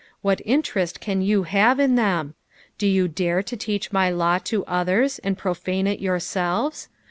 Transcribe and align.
What 0.23 0.41
interest 0.45 0.99
can 0.99 1.21
you 1.21 1.43
have 1.43 1.79
in 1.79 1.93
them? 1.93 2.33
Do 2.79 2.87
you 2.87 3.07
dare 3.07 3.43
to 3.43 3.55
teach 3.55 3.91
my 3.91 4.09
law 4.09 4.39
to 4.45 4.65
others, 4.65 5.19
and 5.19 5.37
profane 5.37 5.85
it 5.85 5.99
yourselves 5.99 6.89